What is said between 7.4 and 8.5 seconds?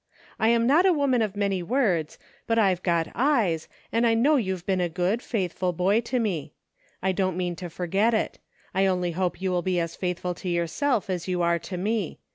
to forget it;